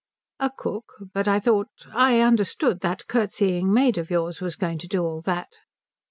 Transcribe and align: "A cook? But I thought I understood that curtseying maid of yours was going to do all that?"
"A 0.39 0.49
cook? 0.49 0.93
But 1.13 1.27
I 1.27 1.39
thought 1.39 1.67
I 1.93 2.21
understood 2.21 2.79
that 2.79 3.05
curtseying 3.05 3.71
maid 3.71 3.99
of 3.99 4.09
yours 4.09 4.41
was 4.41 4.55
going 4.55 4.79
to 4.79 4.87
do 4.87 5.03
all 5.03 5.21
that?" 5.21 5.57